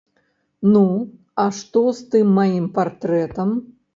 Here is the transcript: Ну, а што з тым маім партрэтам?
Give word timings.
Ну, 0.75 0.81
а 1.43 1.45
што 1.59 1.83
з 1.99 2.07
тым 2.15 2.33
маім 2.39 2.65
партрэтам? 2.81 3.49